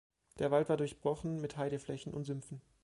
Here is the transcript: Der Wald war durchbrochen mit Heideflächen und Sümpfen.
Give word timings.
Der 0.39 0.49
Wald 0.49 0.67
war 0.67 0.77
durchbrochen 0.77 1.41
mit 1.41 1.57
Heideflächen 1.57 2.11
und 2.15 2.23
Sümpfen. 2.23 2.59